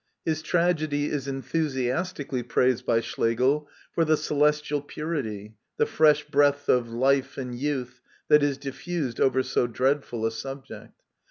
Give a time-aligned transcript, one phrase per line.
[0.25, 6.89] His tragedy is enthusiastically praised by Schlegel for" the celestial purity, the fresh breath of
[6.89, 10.99] life and ^ youth, that is difiFused over so dreadful a subject."